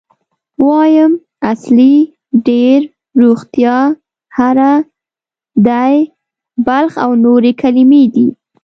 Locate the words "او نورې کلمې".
7.03-8.03